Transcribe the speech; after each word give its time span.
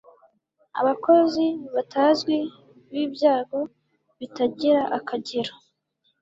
Abakozi 0.79 1.45
batazwi 1.75 2.37
bibyago 2.91 3.59
bitagira 4.19 4.81
akagero 4.97 5.53